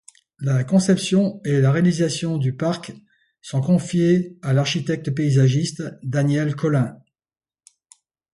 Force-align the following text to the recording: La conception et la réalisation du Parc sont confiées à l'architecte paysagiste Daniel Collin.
La 0.39 0.63
conception 0.63 1.41
et 1.45 1.61
la 1.61 1.71
réalisation 1.71 2.39
du 2.39 2.55
Parc 2.55 2.91
sont 3.39 3.61
confiées 3.61 4.35
à 4.41 4.51
l'architecte 4.51 5.11
paysagiste 5.11 5.83
Daniel 6.01 6.55
Collin. 6.55 6.97